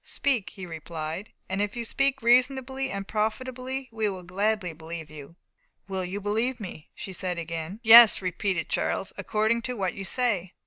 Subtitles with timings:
[0.03, 5.35] "Speak," he replied, "and if you speak reasonably and profitably, we will gladly believe you."
[5.87, 7.79] "Will you believe me?" she said again.
[7.83, 10.53] "Yes," repeated Charles, "according to what you say."